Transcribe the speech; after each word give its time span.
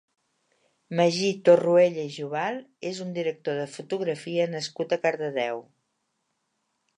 Magí 0.99 1.27
Torruella 1.49 2.05
i 2.09 2.13
Jubal 2.15 2.57
és 2.93 3.03
un 3.05 3.11
director 3.19 3.61
de 3.61 3.67
fotografia 3.75 4.49
nascut 4.55 4.97
a 4.99 5.01
Cardedeu. 5.05 5.63